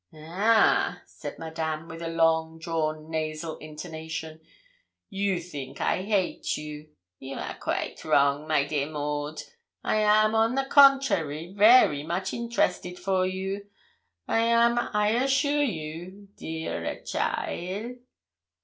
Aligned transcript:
'Ah!' 0.15 1.03
said 1.05 1.37
Madame, 1.37 1.87
with 1.87 2.01
a 2.01 2.07
long 2.07 2.57
drawn 2.57 3.11
nasal 3.11 3.59
intonation, 3.59 4.41
'you 5.11 5.35
theenk 5.35 5.79
I 5.79 6.01
hate 6.01 6.57
you. 6.57 6.89
You 7.19 7.35
are 7.35 7.55
quaite 7.59 8.03
wrong, 8.03 8.47
my 8.47 8.63
dear 8.63 8.87
Maud. 8.89 9.43
I 9.83 9.97
am, 9.97 10.33
on 10.33 10.55
the 10.55 10.65
contrary, 10.65 11.53
very 11.53 12.01
much 12.01 12.33
interested 12.33 12.97
for 12.97 13.27
you 13.27 13.67
I 14.27 14.39
am, 14.39 14.79
I 14.79 15.09
assure 15.09 15.61
you, 15.61 16.29
dear 16.35 16.83
a 16.83 16.99
cheaile.' 17.03 17.99